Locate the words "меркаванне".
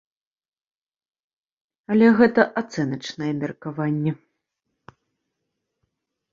3.43-4.11